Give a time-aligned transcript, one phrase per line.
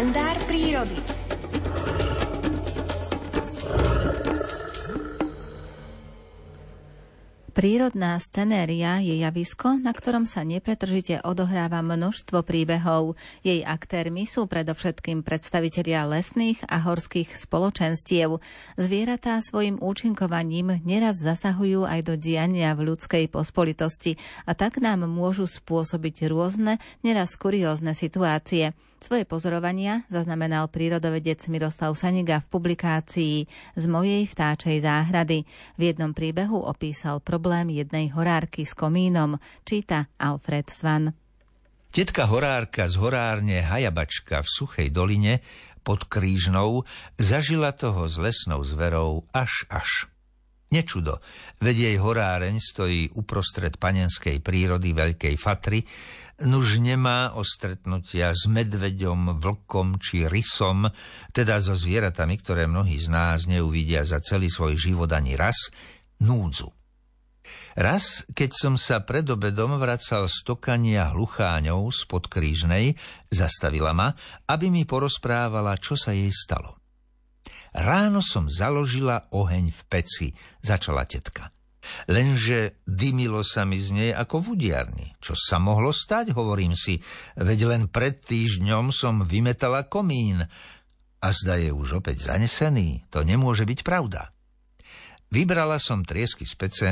[0.00, 0.96] kalendár prírody.
[7.52, 13.20] Prírodná scenéria je javisko, na ktorom sa nepretržite odohráva množstvo príbehov.
[13.44, 18.40] Jej aktérmi sú predovšetkým predstavitelia lesných a horských spoločenstiev.
[18.80, 24.16] Zvieratá svojim účinkovaním neraz zasahujú aj do diania v ľudskej pospolitosti
[24.48, 28.72] a tak nám môžu spôsobiť rôzne, neraz kuriózne situácie.
[29.00, 33.36] Svoje pozorovania zaznamenal prírodovedec Miroslav Saniga v publikácii
[33.72, 35.48] Z mojej vtáčej záhrady.
[35.80, 41.16] V jednom príbehu opísal problém jednej horárky s komínom, číta Alfred Svan.
[41.88, 45.40] Tetka horárka z horárne Hajabačka v Suchej doline
[45.80, 46.84] pod Krížnou
[47.16, 50.12] zažila toho s lesnou zverou až až.
[50.70, 51.18] Nečudo,
[51.58, 55.82] veď jej horáreň stojí uprostred panenskej prírody Veľkej Fatry,
[56.46, 60.86] nuž nemá o stretnutia s medveďom, vlkom či rysom,
[61.34, 65.74] teda so zvieratami, ktoré mnohí z nás neuvidia za celý svoj život ani raz,
[66.22, 66.70] núdzu.
[67.74, 72.94] Raz, keď som sa pred obedom vracal z tokania hlucháňov spod krížnej,
[73.26, 74.14] zastavila ma,
[74.46, 76.79] aby mi porozprávala, čo sa jej stalo.
[77.70, 81.54] Ráno som založila oheň v peci, začala tetka.
[82.12, 85.08] Lenže dymilo sa mi z nej ako v udiarni.
[85.18, 87.00] Čo sa mohlo stať, hovorím si,
[87.40, 90.44] veď len pred týždňom som vymetala komín.
[91.20, 94.32] A zda je už opäť zanesený, to nemôže byť pravda.
[95.30, 96.88] Vybrala som triesky z pece,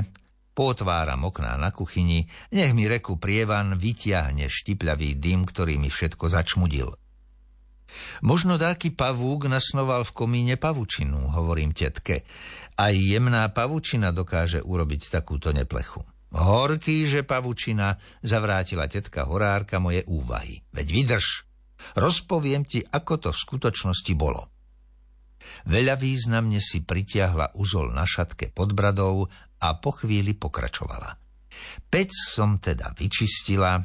[0.52, 7.07] potváram okná na kuchyni, nech mi reku prievan vytiahne štipľavý dym, ktorý mi všetko začmudil.
[8.22, 12.22] Možno dáky pavúk nasnoval v komíne pavučinu, hovorím tetke.
[12.78, 16.04] Aj jemná pavučina dokáže urobiť takúto neplechu.
[16.28, 20.60] Horký, že pavučina, zavrátila tetka horárka moje úvahy.
[20.76, 21.26] Veď vydrž,
[21.96, 24.52] rozpoviem ti, ako to v skutočnosti bolo.
[25.64, 29.24] Veľa významne si pritiahla uzol na šatke pod bradou
[29.64, 31.16] a po chvíli pokračovala.
[31.88, 33.80] Pec som teda vyčistila,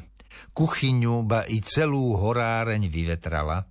[0.52, 3.64] kuchyňu, ba i celú horáreň vyvetrala,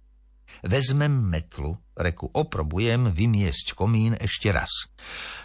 [0.62, 4.92] Vezmem metlu, reku oprobujem vymiesť komín ešte raz.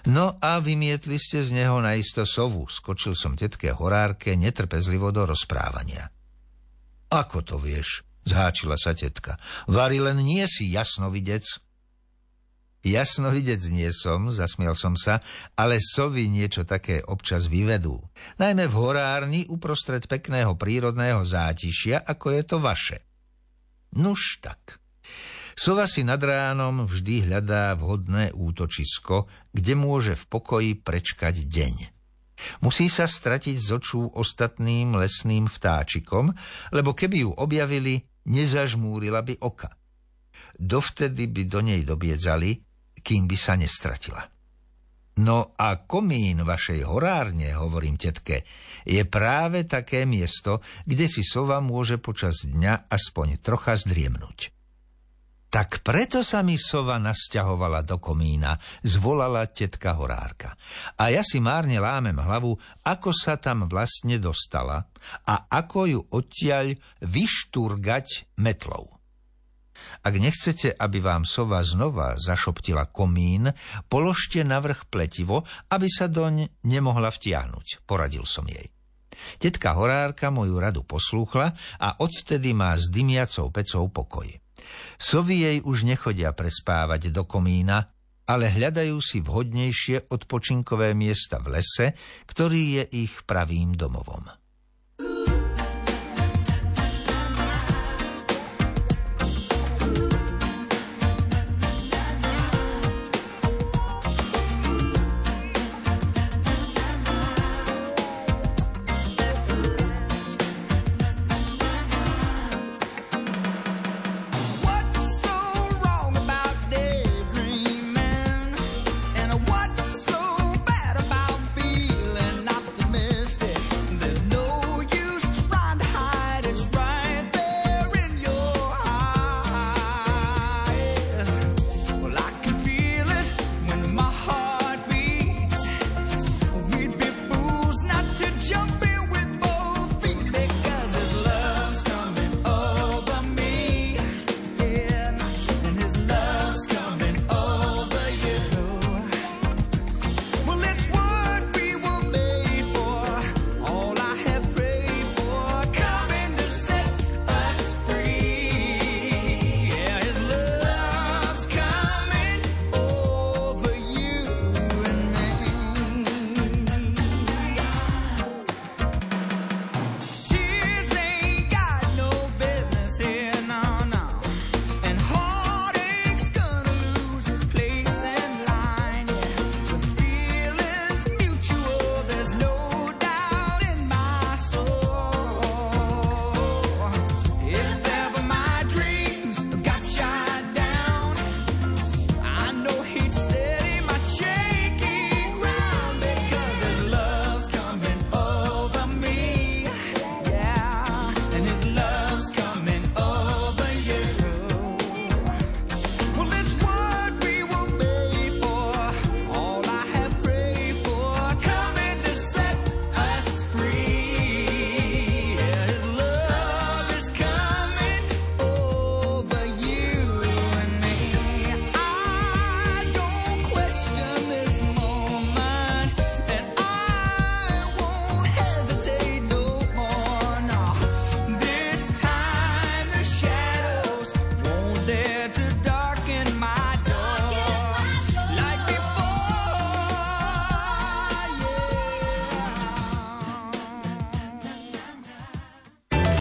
[0.05, 6.13] No a vymietli ste z neho naisto sovu, skočil som tetke horárke netrpezlivo do rozprávania.
[7.09, 8.05] Ako to vieš?
[8.29, 9.41] Zháčila sa tetka.
[9.65, 11.49] Vary len nie si jasnovidec.
[12.85, 15.19] Jasnovidec nie som, zasmiel som sa,
[15.59, 17.99] ale sovy niečo také občas vyvedú.
[18.39, 22.99] Najmä v horárni uprostred pekného prírodného zátišia, ako je to vaše.
[23.99, 24.79] Nuž tak.
[25.59, 31.75] Sova si nad ránom vždy hľadá vhodné útočisko, kde môže v pokoji prečkať deň.
[32.63, 36.31] Musí sa stratiť z očú ostatným lesným vtáčikom,
[36.71, 39.75] lebo keby ju objavili, nezažmúrila by oka.
[40.55, 42.63] Dovtedy by do nej dobiedzali,
[43.03, 44.23] kým by sa nestratila.
[45.19, 48.47] No a komín vašej horárne, hovorím tetke,
[48.87, 54.55] je práve také miesto, kde si sova môže počas dňa aspoň trocha zdriemnúť.
[55.49, 60.53] Tak preto sa mi sova nasťahovala do komína, zvolala tetka horárka.
[61.01, 62.53] A ja si márne lámem hlavu,
[62.85, 64.85] ako sa tam vlastne dostala
[65.25, 68.93] a ako ju odtiaľ vyštúrgať metlou.
[70.05, 73.49] Ak nechcete, aby vám sova znova zašoptila komín,
[73.89, 78.69] položte navrh pletivo, aby sa doň nemohla vtiahnuť, poradil som jej.
[79.41, 84.29] Tetka horárka moju radu poslúchla a odvtedy má s dymiacou pecou pokoj.
[84.97, 87.93] Sovy jej už nechodia prespávať do komína,
[88.29, 91.97] ale hľadajú si vhodnejšie odpočinkové miesta v lese,
[92.29, 94.48] ktorý je ich pravým domovom.